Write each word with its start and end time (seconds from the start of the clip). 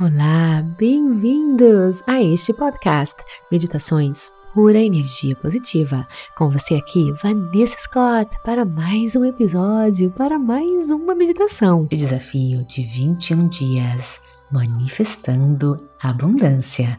Olá, 0.00 0.62
bem-vindos 0.78 2.02
a 2.06 2.20
este 2.20 2.52
podcast 2.54 3.14
Meditações 3.52 4.32
Pura 4.54 4.80
Energia 4.80 5.36
Positiva. 5.36 6.08
Com 6.34 6.48
você 6.48 6.76
aqui, 6.76 7.12
Vanessa 7.22 7.76
Scott, 7.78 8.34
para 8.42 8.64
mais 8.64 9.14
um 9.14 9.24
episódio, 9.24 10.10
para 10.10 10.38
mais 10.38 10.90
uma 10.90 11.14
meditação 11.14 11.86
de 11.86 11.98
desafio 11.98 12.64
de 12.64 12.82
21 12.82 13.48
dias, 13.48 14.18
manifestando 14.50 15.76
abundância. 16.02 16.98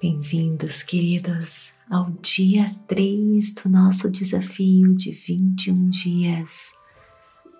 Bem-vindos, 0.00 0.82
queridos, 0.82 1.72
ao 1.90 2.10
dia 2.20 2.70
3 2.86 3.54
do 3.54 3.70
nosso 3.70 4.10
desafio 4.10 4.94
de 4.94 5.12
21 5.12 5.88
dias, 5.88 6.72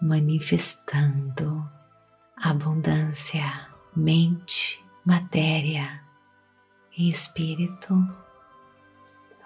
manifestando 0.01 1.67
abundância 2.37 3.74
mente, 3.97 4.85
matéria 5.05 6.03
e 6.97 7.09
espírito. 7.09 7.95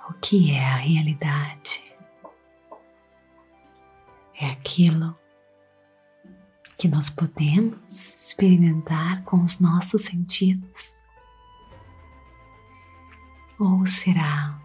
O 0.09 0.15
que 0.15 0.53
é 0.53 0.65
a 0.65 0.77
realidade? 0.77 1.83
É 4.41 4.51
aquilo 4.51 5.19
que 6.79 6.89
nós 6.89 7.11
podemos 7.11 7.77
experimentar 8.27 9.23
com 9.25 9.43
os 9.43 9.59
nossos 9.59 10.03
sentidos? 10.03 10.95
Ou 13.59 13.85
será 13.85 14.59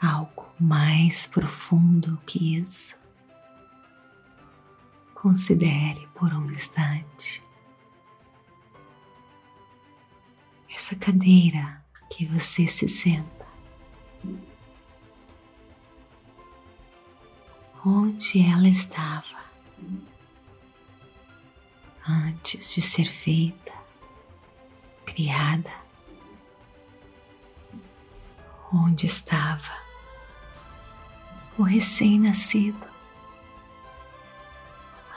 algo 0.00 0.46
mais 0.58 1.26
profundo 1.26 2.18
que 2.26 2.58
isso? 2.58 2.96
Considere 5.14 6.08
por 6.14 6.32
um 6.32 6.50
instante. 6.50 7.44
Essa 10.74 10.96
cadeira 10.96 11.82
que 12.10 12.26
você 12.26 12.66
se 12.66 12.88
senta. 12.88 13.46
Onde 17.84 18.40
ela 18.40 18.68
estava 18.68 19.42
antes 22.08 22.74
de 22.74 22.80
ser 22.80 23.04
feita, 23.04 23.72
criada? 25.04 25.72
Onde 28.72 29.06
estava 29.06 29.82
o 31.58 31.62
recém-nascido 31.62 32.86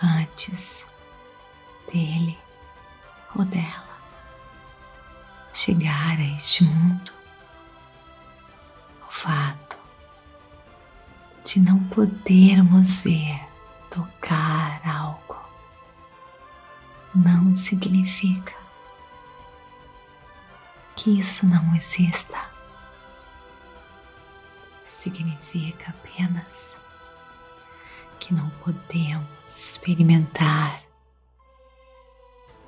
antes 0.02 0.86
dele 1.92 2.38
ou 3.36 3.46
dela? 3.46 3.85
Chegar 5.66 6.20
a 6.20 6.36
este 6.36 6.64
mundo, 6.64 7.12
o 9.02 9.10
fato 9.10 9.76
de 11.44 11.60
não 11.60 11.84
podermos 11.86 13.00
ver, 13.00 13.42
tocar 13.90 14.80
algo, 14.88 15.36
não 17.16 17.56
significa 17.56 18.54
que 20.96 21.18
isso 21.18 21.48
não 21.48 21.76
exista. 21.76 22.38
Significa 24.84 25.90
apenas 25.90 26.78
que 28.20 28.36
não 28.36 28.52
podemos 28.64 29.28
experimentar, 29.48 30.84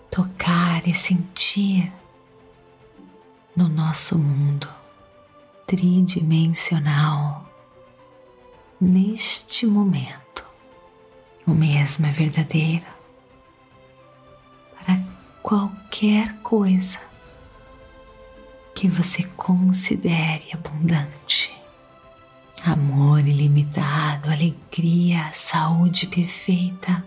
tocar 0.09 0.87
e 0.87 0.93
sentir 0.95 1.93
no 3.57 3.67
nosso 3.67 4.19
mundo 4.19 4.69
tridimensional 5.65 7.43
neste 8.79 9.65
momento. 9.65 10.45
O 11.45 11.51
mesmo 11.51 12.05
é 12.05 12.11
verdadeiro 12.11 12.85
para 14.75 15.01
qualquer 15.41 16.37
coisa 16.43 16.99
que 18.75 18.87
você 18.87 19.23
considere 19.35 20.49
abundante. 20.53 21.51
Amor 22.63 23.27
ilimitado, 23.27 24.29
alegria, 24.29 25.31
saúde 25.33 26.05
perfeita, 26.05 27.03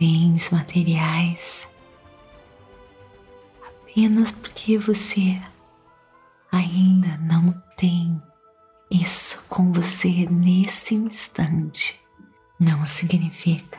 bens 0.00 0.50
materiais 0.50 1.68
apenas 3.94 4.32
porque 4.32 4.76
você 4.76 5.40
ainda 6.50 7.16
não 7.18 7.52
tem 7.76 8.20
isso 8.90 9.44
com 9.48 9.72
você 9.72 10.26
nesse 10.28 10.96
instante, 10.96 12.00
não 12.58 12.84
significa 12.84 13.78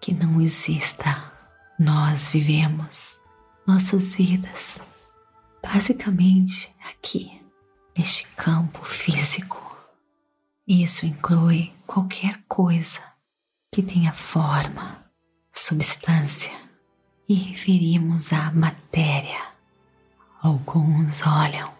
que 0.00 0.14
não 0.14 0.40
exista. 0.40 1.30
Nós 1.78 2.30
vivemos 2.30 3.18
nossas 3.66 4.14
vidas 4.14 4.80
basicamente 5.62 6.74
aqui, 6.82 7.42
neste 7.96 8.26
campo 8.28 8.82
físico. 8.82 9.60
Isso 10.66 11.04
inclui 11.04 11.70
qualquer 11.86 12.42
coisa 12.48 13.02
que 13.70 13.82
tenha 13.82 14.12
forma, 14.12 15.04
substância 15.52 16.69
e 17.30 17.34
referimos 17.34 18.32
à 18.32 18.50
matéria. 18.50 19.40
Alguns 20.42 21.24
olham 21.24 21.70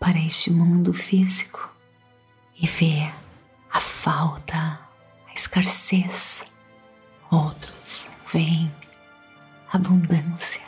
para 0.00 0.18
este 0.18 0.50
mundo 0.50 0.94
físico 0.94 1.68
e 2.58 2.66
vê 2.66 3.12
a 3.70 3.80
falta, 3.80 4.56
a 4.56 5.32
escassez. 5.34 6.50
Outros 7.30 8.08
veem 8.32 8.72
abundância. 9.70 10.62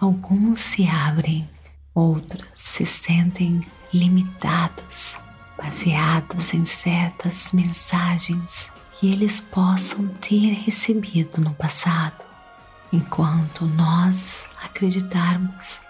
Alguns 0.00 0.58
se 0.58 0.88
abrem, 0.88 1.48
outros 1.94 2.48
se 2.56 2.84
sentem 2.84 3.64
limitados, 3.92 5.16
baseados 5.56 6.54
em 6.54 6.64
certas 6.64 7.52
mensagens 7.52 8.72
que 8.94 9.12
eles 9.12 9.40
possam 9.40 10.08
ter 10.08 10.54
recebido 10.54 11.40
no 11.40 11.54
passado 11.54 12.33
enquanto 12.94 13.66
nós 13.66 14.48
acreditarmos 14.62 15.82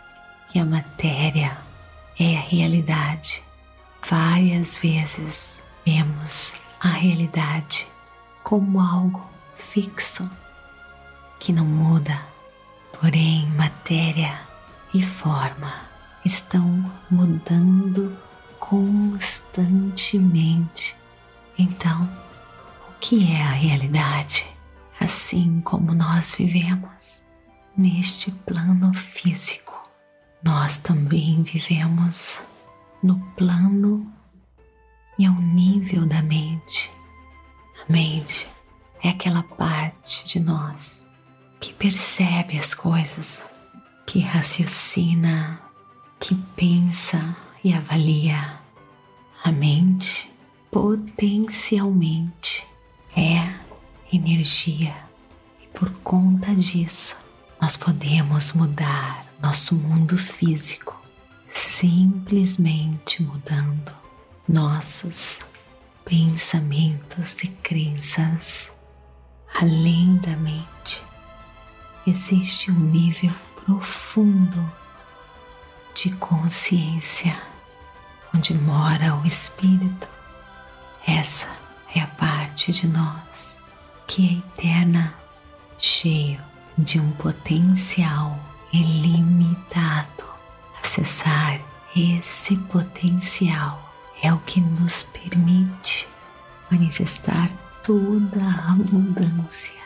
que 0.48 0.58
a 0.58 0.64
matéria 0.64 1.54
é 2.18 2.38
a 2.38 2.40
realidade. 2.40 3.44
Várias 4.08 4.78
vezes 4.78 5.62
vemos 5.84 6.54
a 6.80 6.88
realidade 6.88 7.86
como 8.42 8.80
algo 8.80 9.22
fixo 9.56 10.30
que 11.38 11.52
não 11.52 11.66
muda, 11.66 12.18
porém 12.98 13.46
matéria 13.50 14.40
e 14.94 15.02
forma 15.02 15.74
estão 16.24 16.90
mudando 17.10 18.16
constantemente. 18.58 20.96
Então, 21.58 22.08
o 22.88 22.92
que 22.98 23.30
é 23.30 23.42
a 23.42 23.50
realidade? 23.50 24.53
Assim 25.04 25.60
como 25.60 25.92
nós 25.92 26.34
vivemos 26.34 27.22
neste 27.76 28.30
plano 28.30 28.94
físico, 28.94 29.78
nós 30.42 30.78
também 30.78 31.42
vivemos 31.42 32.40
no 33.02 33.20
plano 33.36 34.10
e 35.18 35.26
ao 35.26 35.34
nível 35.34 36.06
da 36.06 36.22
mente. 36.22 36.90
A 37.86 37.92
mente 37.92 38.48
é 39.02 39.10
aquela 39.10 39.42
parte 39.42 40.26
de 40.26 40.40
nós 40.40 41.06
que 41.60 41.74
percebe 41.74 42.58
as 42.58 42.72
coisas, 42.72 43.44
que 44.06 44.20
raciocina, 44.20 45.60
que 46.18 46.34
pensa 46.56 47.36
e 47.62 47.74
avalia. 47.74 48.58
A 49.44 49.52
mente 49.52 50.32
potencialmente 50.70 52.66
é 53.14 53.63
energia 54.16 54.94
e 55.62 55.66
por 55.78 55.90
conta 56.00 56.54
disso 56.54 57.16
nós 57.60 57.76
podemos 57.76 58.52
mudar 58.52 59.26
nosso 59.40 59.74
mundo 59.74 60.16
físico 60.18 61.04
simplesmente 61.48 63.22
mudando 63.22 63.92
nossos 64.48 65.40
pensamentos 66.04 67.42
e 67.42 67.48
crenças. 67.48 68.72
Além 69.54 70.16
da 70.16 70.36
mente, 70.36 71.02
existe 72.06 72.70
um 72.70 72.78
nível 72.78 73.32
profundo 73.64 74.70
de 75.94 76.10
consciência 76.16 77.40
onde 78.34 78.52
mora 78.52 79.14
o 79.14 79.24
espírito. 79.24 80.08
Essa 81.06 81.48
é 81.94 82.00
a 82.00 82.06
parte 82.08 82.72
de 82.72 82.88
nós 82.88 83.56
que 84.06 84.28
é 84.28 84.62
eterna, 84.62 85.14
cheio 85.78 86.40
de 86.76 86.98
um 86.98 87.10
potencial 87.12 88.38
ilimitado. 88.72 90.24
Acessar 90.82 91.60
esse 91.96 92.56
potencial 92.56 93.92
é 94.22 94.32
o 94.32 94.38
que 94.38 94.60
nos 94.60 95.02
permite 95.02 96.08
manifestar 96.70 97.50
toda 97.82 98.42
a 98.42 98.72
abundância 98.72 99.80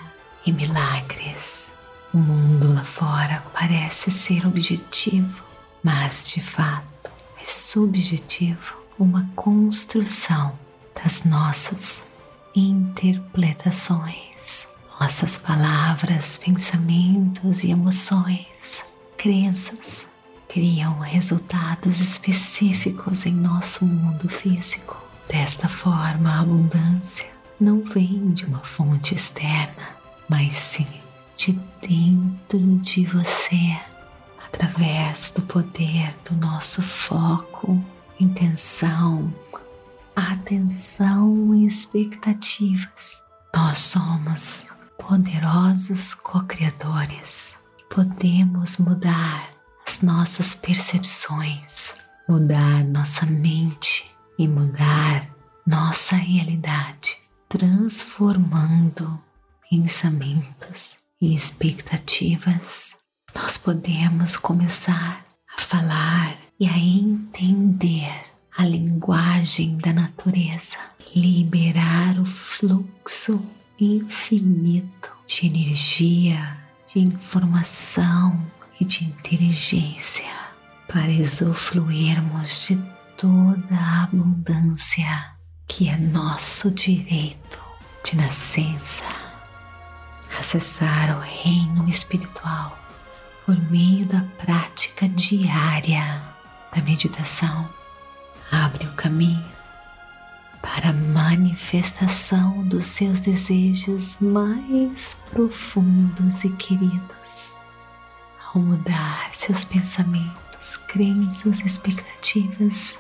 e 0.47 0.53
milagres. 0.53 1.71
O 2.13 2.19
mundo 2.19 2.73
lá 2.73 2.85
fora 2.85 3.45
parece 3.53 4.11
ser 4.11 4.47
objetivo, 4.47 5.43
mas 5.83 6.31
de 6.31 6.41
fato 6.41 7.11
é 7.41 7.45
subjetivo 7.45 8.77
uma 8.99 9.29
construção 9.37 10.59
das 10.95 11.25
nossas 11.25 12.03
interpretações, 12.59 14.69
nossas 15.01 15.39
palavras, 15.39 16.37
pensamentos 16.37 17.65
e 17.65 17.71
emoções, 17.71 18.85
crenças 19.17 20.07
criam 20.49 20.99
resultados 20.99 22.01
específicos 22.01 23.27
em 23.27 23.33
nosso 23.33 23.85
mundo 23.85 24.29
físico. 24.29 24.97
Desta 25.29 25.69
forma, 25.69 26.31
a 26.31 26.41
abundância 26.41 27.27
não 27.61 27.83
vem 27.83 28.33
de 28.33 28.47
uma 28.47 28.61
fonte 28.61 29.15
externa, 29.15 29.89
mas 30.29 30.55
sim 30.55 30.87
de 31.37 31.53
dentro 31.81 32.59
de 32.79 33.05
você, 33.07 33.79
através 34.47 35.31
do 35.31 35.43
poder 35.43 36.13
do 36.29 36.35
nosso 36.35 36.83
foco, 36.83 37.81
intenção, 38.19 39.33
atenção 40.19 41.55
e 41.55 41.65
expectativas. 41.65 43.23
Nós 43.55 43.79
somos 43.79 44.67
poderosos 44.99 46.13
co-criadores. 46.15 47.57
Podemos 47.89 48.79
mudar 48.79 49.51
as 49.87 50.03
nossas 50.03 50.55
percepções, 50.55 51.95
mudar 52.29 52.85
nossa 52.85 53.25
mente 53.27 54.11
e 54.39 54.49
mudar 54.49 55.29
nossa 55.67 56.17
realidade, 56.17 57.17
transformando 57.49 59.23
pensamentos 59.71 60.97
e 61.21 61.33
expectativas. 61.33 62.97
Nós 63.35 63.57
podemos 63.57 64.37
começar 64.37 65.25
a 65.57 65.61
falar 65.61 66.35
e 66.59 66.67
a 66.67 66.77
entender 66.77 68.38
a 68.59 68.65
linguagem 68.65 69.79
da 69.79 69.93
natureza, 69.93 70.79
liberar 71.15 72.19
o 72.19 72.27
fluxo 72.27 73.41
infinito 73.81 75.13
de 75.25 75.47
energia, 75.47 76.59
de 76.93 76.99
informação 76.99 78.45
e 78.81 78.85
de 78.85 79.05
inteligência 79.05 80.27
para 80.89 81.07
usufruirmos 81.09 82.67
de 82.67 82.77
toda 83.17 83.77
a 83.77 84.03
abundância 84.03 85.37
que 85.69 85.89
é 85.89 85.97
nosso 85.97 86.73
direito 86.73 87.61
de 88.03 88.17
nascença. 88.17 89.05
Acessar 90.37 91.17
o 91.17 91.21
reino 91.21 91.89
espiritual 91.89 92.77
por 93.47 93.57
meio 93.71 94.05
da 94.07 94.23
prática 94.45 95.09
diária 95.09 96.21
da 96.75 96.83
meditação 96.83 97.78
abre 98.51 98.87
o 98.87 98.93
caminho 98.93 99.45
para 100.61 100.91
a 100.91 100.93
manifestação 100.93 102.63
dos 102.65 102.87
seus 102.87 103.21
desejos 103.21 104.19
mais 104.21 105.15
profundos 105.31 106.45
e 106.45 106.51
queridos. 106.51 107.57
Ao 108.47 108.61
mudar 108.61 109.31
seus 109.33 109.65
pensamentos, 109.65 110.77
crenças, 110.89 111.61
expectativas 111.61 112.99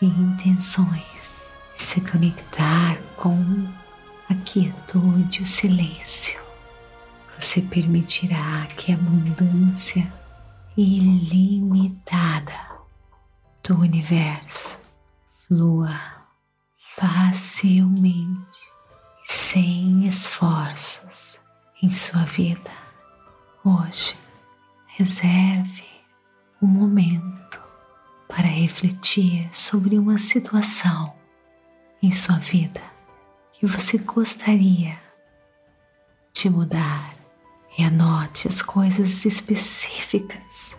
e 0.00 0.06
intenções, 0.06 1.52
se 1.74 2.00
conectar 2.00 2.98
com 3.16 3.66
a 4.28 4.34
quietude, 4.34 5.42
o 5.42 5.46
silêncio, 5.46 6.40
você 7.38 7.62
permitirá 7.62 8.66
que 8.76 8.92
a 8.92 8.94
abundância 8.94 10.12
ilimitada 10.76 12.69
do 13.62 13.78
universo 13.78 14.80
flua 15.46 16.00
facilmente 16.96 18.58
sem 19.24 20.06
esforços 20.06 21.40
em 21.82 21.90
sua 21.90 22.24
vida. 22.24 22.70
Hoje 23.64 24.16
Reserve 25.00 25.84
um 26.60 26.66
momento 26.66 27.58
para 28.28 28.46
refletir 28.46 29.48
sobre 29.50 29.96
uma 29.96 30.18
situação 30.18 31.14
em 32.02 32.12
sua 32.12 32.36
vida 32.36 32.82
que 33.50 33.64
você 33.66 33.96
gostaria 33.96 35.00
de 36.34 36.50
mudar. 36.50 37.14
E 37.78 37.82
anote 37.82 38.46
as 38.46 38.60
coisas 38.60 39.24
específicas 39.24 40.76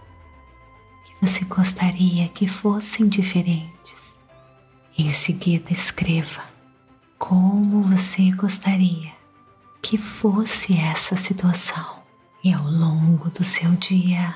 você 1.21 1.45
gostaria 1.45 2.27
que 2.29 2.47
fossem 2.47 3.07
diferentes. 3.07 4.17
Em 4.97 5.07
seguida, 5.07 5.71
escreva 5.71 6.43
como 7.17 7.83
você 7.83 8.31
gostaria 8.31 9.11
que 9.81 9.97
fosse 9.97 10.77
essa 10.77 11.15
situação 11.15 12.01
e 12.43 12.51
ao 12.51 12.63
longo 12.63 13.29
do 13.29 13.43
seu 13.43 13.69
dia, 13.73 14.35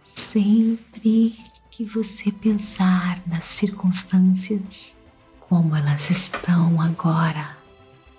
sempre 0.00 1.34
que 1.70 1.84
você 1.84 2.30
pensar 2.30 3.20
nas 3.26 3.44
circunstâncias 3.44 4.96
como 5.40 5.74
elas 5.74 6.10
estão 6.10 6.80
agora, 6.80 7.56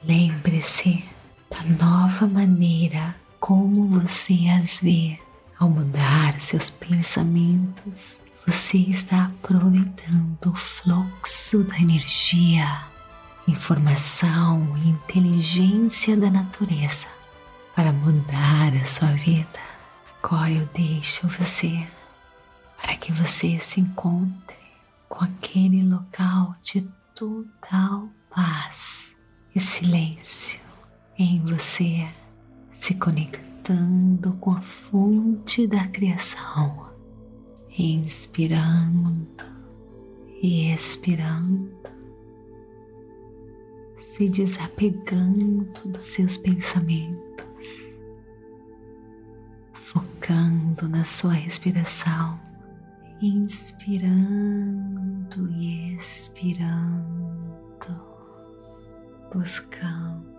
lembre-se 0.03 1.05
da 1.49 1.63
nova 1.63 2.27
maneira 2.27 3.15
como 3.39 4.01
você 4.01 4.49
as 4.49 4.81
vê. 4.81 5.17
Ao 5.61 5.69
mudar 5.69 6.39
seus 6.39 6.71
pensamentos, 6.71 8.19
você 8.47 8.79
está 8.79 9.25
aproveitando 9.25 10.47
o 10.47 10.55
fluxo 10.55 11.63
da 11.63 11.77
energia, 11.77 12.81
informação 13.47 14.75
e 14.79 14.89
inteligência 14.89 16.17
da 16.17 16.31
natureza 16.31 17.05
para 17.75 17.91
mudar 17.93 18.73
a 18.73 18.83
sua 18.83 19.09
vida. 19.09 19.59
Agora 20.23 20.49
eu 20.49 20.67
deixo 20.73 21.27
você 21.27 21.87
para 22.81 22.95
que 22.95 23.11
você 23.11 23.59
se 23.59 23.81
encontre 23.81 24.57
com 25.07 25.23
aquele 25.23 25.83
local 25.83 26.55
de 26.63 26.89
total 27.13 28.09
paz 28.31 29.15
e 29.53 29.59
silêncio 29.59 30.59
em 31.19 31.39
você, 31.45 32.09
se 32.73 32.95
conectando 32.95 33.50
com 34.39 34.51
a 34.51 34.61
fonte 34.61 35.67
da 35.67 35.87
criação, 35.87 36.89
inspirando 37.77 39.45
e 40.41 40.73
expirando 40.73 41.71
se 43.97 44.27
desapegando 44.27 45.87
dos 45.87 46.03
seus 46.03 46.37
pensamentos 46.37 47.31
focando 49.91 50.87
na 50.87 51.03
sua 51.03 51.33
respiração, 51.33 52.39
inspirando 53.21 54.71
e 55.51 55.95
expirando, 55.95 57.01
buscando 59.33 60.30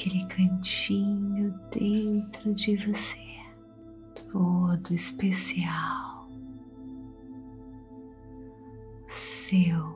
aquele 0.00 0.24
cantinho 0.28 1.52
dentro 1.70 2.54
de 2.54 2.74
você, 2.86 3.18
todo 4.32 4.94
especial, 4.94 6.26
seu 9.06 9.94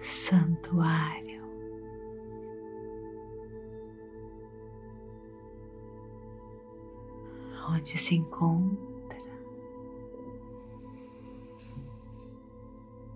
santuário. 0.00 1.44
onde 7.68 7.98
se 7.98 8.14
encontra 8.14 9.18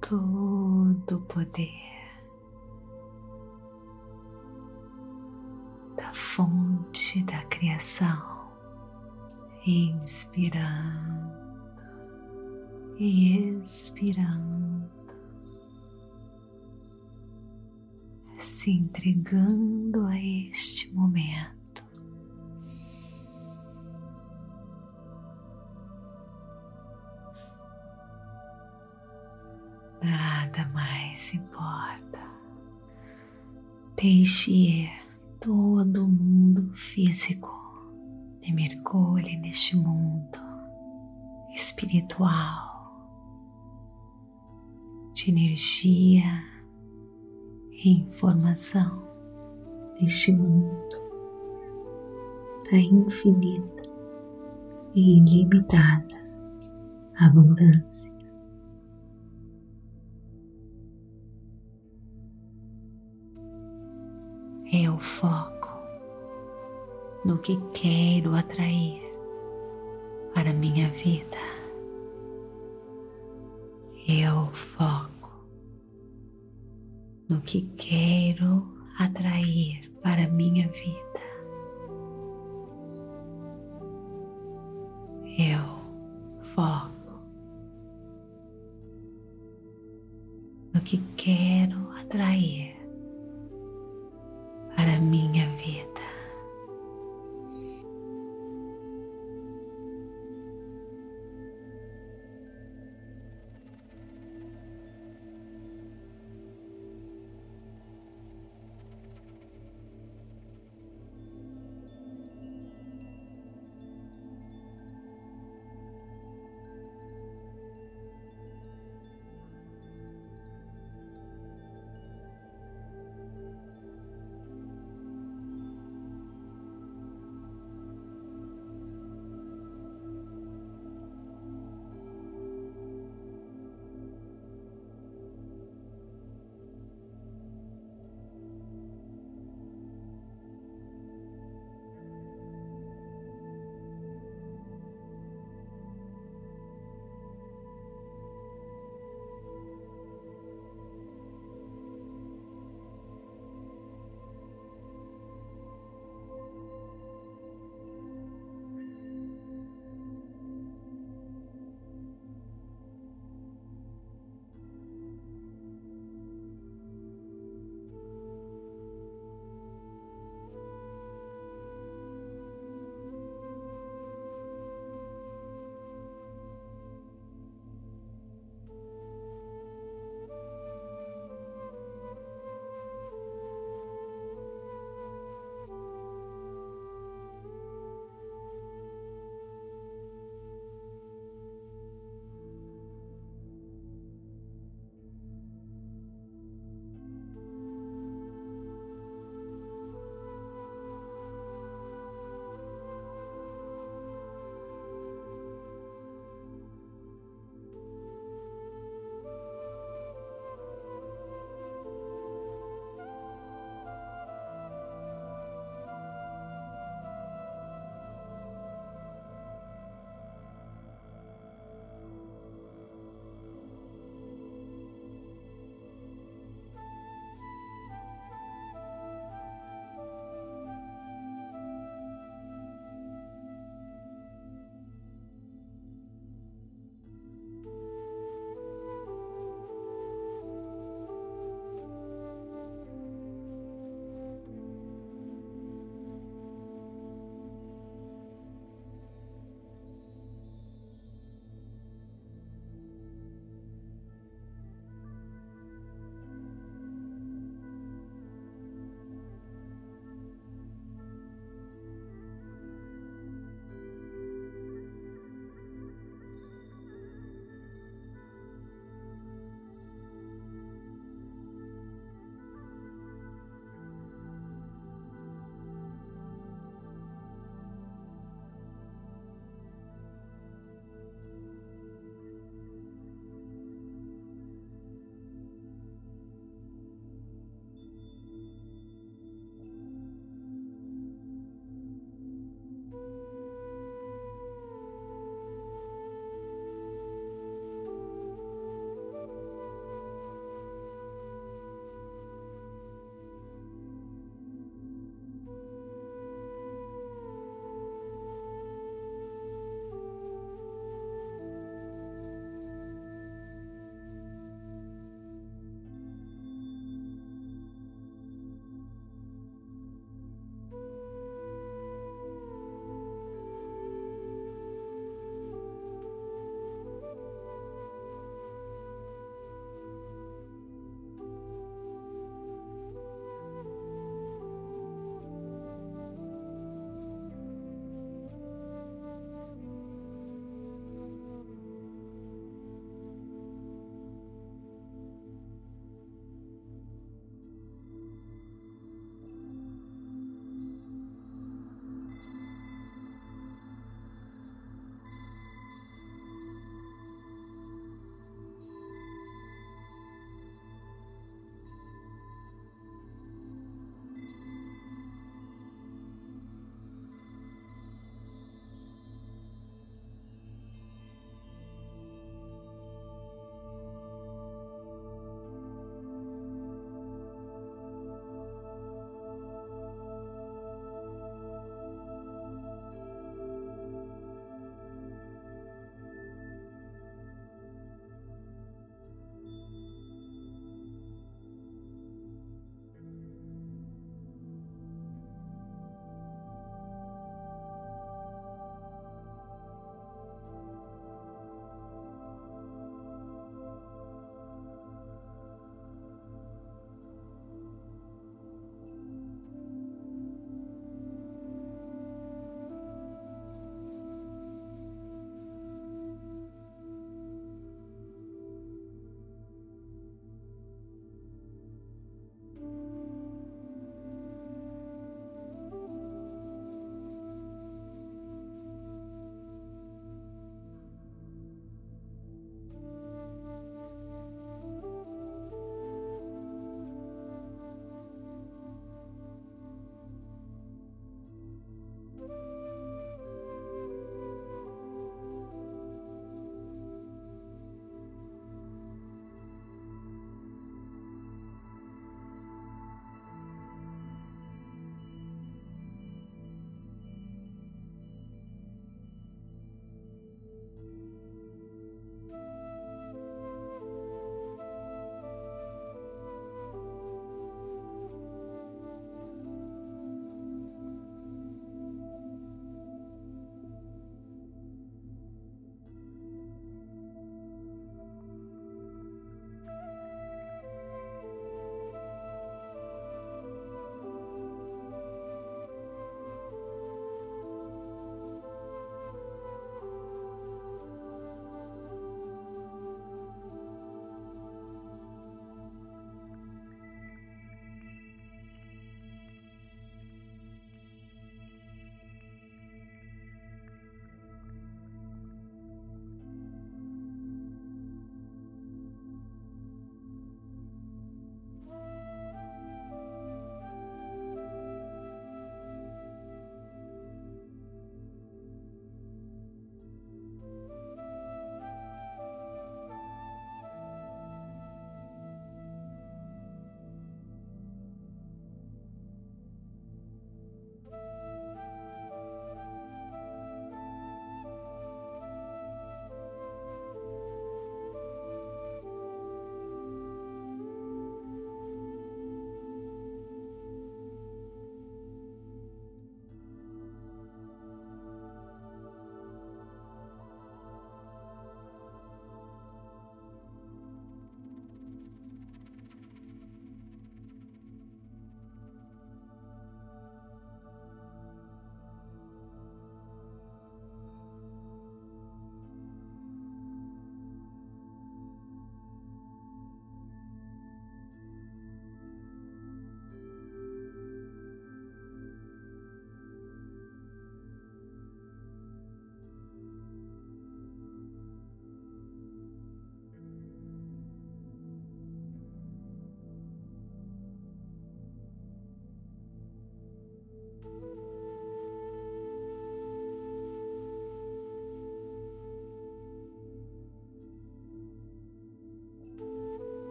todo 0.00 1.16
o 1.16 1.20
poder 1.22 1.95
da 5.96 6.12
fonte 6.12 7.22
da 7.24 7.42
criação, 7.46 8.50
inspirando 9.66 11.34
e 12.98 13.58
expirando, 13.58 14.90
se 18.38 18.70
entregando 18.70 20.06
a 20.06 20.18
este 20.18 20.92
momento. 20.94 21.84
Nada 30.02 30.68
mais 30.72 31.34
importa. 31.34 32.20
Deixe 33.96 34.50
ir 34.52 35.05
todo 35.40 36.04
o 36.04 36.08
mundo 36.08 36.72
físico 36.74 37.50
e 38.42 38.52
mergulhe 38.52 39.36
neste 39.38 39.76
mundo 39.76 40.38
espiritual 41.54 42.76
de 45.12 45.30
energia 45.30 46.24
e 47.72 48.00
informação 48.00 49.02
deste 49.98 50.32
mundo 50.32 51.06
da 52.70 52.76
infinita 52.76 53.82
e 54.94 55.18
ilimitada 55.18 56.26
abundância. 57.18 58.15
Eu 64.72 64.98
foco 64.98 65.70
no 67.24 67.38
que 67.38 67.56
quero 67.72 68.34
atrair 68.34 69.00
para 70.34 70.52
minha 70.52 70.88
vida. 70.90 71.38
Eu 74.08 74.48
foco 74.52 75.46
no 77.28 77.40
que 77.42 77.62
quero 77.76 78.66
atrair 78.98 79.88
para 80.02 80.26
minha 80.26 80.66
vida. 80.68 81.06
Eu 85.38 86.42
foco 86.42 87.22
no 90.74 90.80
que 90.80 90.98
quero 91.16 91.88
atrair 91.92 92.75
minha 94.98 95.46
vida. 95.56 95.95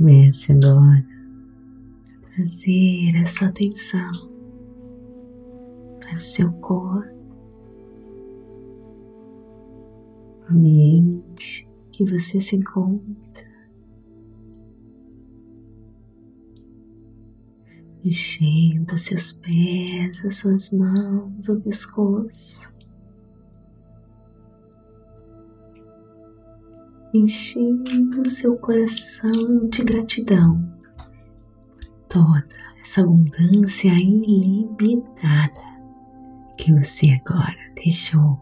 Comece 0.00 0.52
agora 0.52 1.04
a 2.16 2.34
trazer 2.34 3.14
essa 3.22 3.44
atenção 3.44 4.10
para 5.98 6.14
o 6.14 6.20
seu 6.20 6.50
corpo, 6.52 7.14
o 10.48 10.54
ambiente 10.54 11.68
que 11.92 12.02
você 12.06 12.40
se 12.40 12.56
encontra, 12.56 13.44
mexendo 18.02 18.96
seus 18.96 19.34
pés, 19.34 20.24
as 20.24 20.36
suas 20.36 20.72
mãos, 20.72 21.46
o 21.46 21.60
pescoço. 21.60 22.69
Enchendo 27.12 28.28
seu 28.28 28.56
coração 28.56 29.68
de 29.68 29.82
gratidão 29.84 30.62
por 31.76 31.94
toda 32.08 32.46
essa 32.80 33.02
abundância 33.02 33.92
ilimitada 33.92 35.60
que 36.56 36.72
você 36.72 37.18
agora 37.24 37.56
deixou 37.74 38.40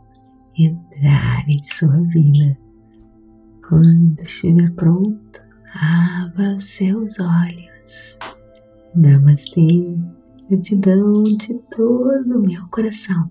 entrar 0.58 1.48
em 1.48 1.62
sua 1.62 2.00
vida. 2.08 2.58
Quando 3.66 4.20
estiver 4.20 4.70
pronto, 4.72 5.40
abra 5.74 6.56
os 6.56 6.64
seus 6.64 7.18
olhos. 7.20 8.18
Namastê, 8.94 9.96
gratidão 10.48 11.22
de 11.22 11.54
todo 11.70 12.38
o 12.38 12.42
meu 12.42 12.66
coração 12.68 13.30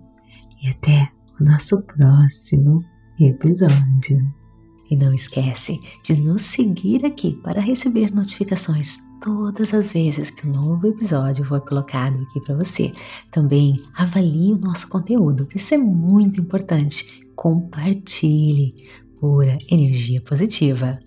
e 0.62 0.70
até 0.70 1.12
o 1.40 1.44
nosso 1.44 1.82
próximo 1.82 2.84
episódio. 3.20 4.47
E 4.90 4.96
não 4.96 5.14
esquece 5.14 5.82
de 6.04 6.16
nos 6.16 6.42
seguir 6.42 7.06
aqui 7.06 7.34
para 7.44 7.60
receber 7.60 8.14
notificações 8.14 8.98
todas 9.22 9.74
as 9.74 9.92
vezes 9.92 10.30
que 10.30 10.48
um 10.48 10.52
novo 10.52 10.88
episódio 10.88 11.44
for 11.46 11.62
colocado 11.62 12.22
aqui 12.24 12.40
para 12.40 12.56
você. 12.56 12.94
Também 13.32 13.84
avalie 13.96 14.54
o 14.54 14.58
nosso 14.58 14.88
conteúdo, 14.88 15.48
isso 15.54 15.74
é 15.74 15.78
muito 15.78 16.40
importante. 16.40 17.26
Compartilhe 17.36 18.76
pura 19.20 19.58
energia 19.70 20.22
positiva. 20.22 21.00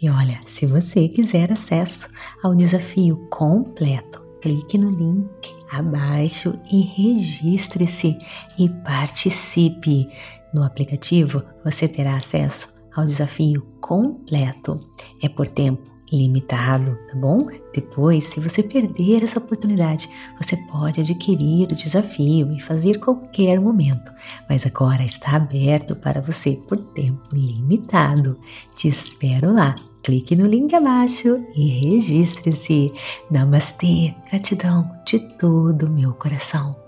E 0.00 0.08
olha, 0.08 0.40
se 0.46 0.64
você 0.64 1.08
quiser 1.08 1.52
acesso 1.52 2.08
ao 2.42 2.54
desafio 2.54 3.16
completo, 3.30 4.24
clique 4.40 4.78
no 4.78 4.90
link 4.90 5.54
abaixo 5.70 6.58
e 6.72 6.80
registre-se 6.80 8.16
e 8.58 8.68
participe. 8.68 10.08
No 10.54 10.62
aplicativo 10.62 11.42
você 11.64 11.86
terá 11.88 12.16
acesso 12.16 12.77
ao 12.98 13.06
desafio 13.06 13.62
completo. 13.80 14.80
É 15.22 15.28
por 15.28 15.48
tempo 15.48 15.98
limitado, 16.10 16.98
tá 17.06 17.14
bom? 17.14 17.48
Depois, 17.74 18.24
se 18.24 18.40
você 18.40 18.62
perder 18.62 19.22
essa 19.22 19.38
oportunidade, 19.38 20.08
você 20.40 20.56
pode 20.56 21.00
adquirir 21.00 21.70
o 21.70 21.76
desafio 21.76 22.50
e 22.52 22.60
fazer 22.60 22.98
qualquer 22.98 23.60
momento, 23.60 24.10
mas 24.48 24.64
agora 24.64 25.02
está 25.02 25.36
aberto 25.36 25.94
para 25.96 26.20
você 26.20 26.52
por 26.66 26.78
tempo 26.78 27.22
limitado. 27.32 28.38
Te 28.74 28.88
espero 28.88 29.52
lá. 29.52 29.76
Clique 30.02 30.34
no 30.34 30.46
link 30.46 30.74
abaixo 30.74 31.44
e 31.54 31.68
registre-se. 31.68 32.92
Namastê, 33.30 34.14
gratidão 34.30 34.88
de 35.04 35.18
todo 35.36 35.86
o 35.86 35.90
meu 35.90 36.14
coração. 36.14 36.87